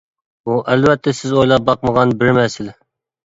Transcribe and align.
بۇ 0.47 0.53
ئەلۋەتتە 0.75 1.13
سىز 1.17 1.35
ئويلاپ 1.41 1.67
باقمىغان 1.69 2.17
بىر 2.23 2.33
مەسىلە. 2.39 2.73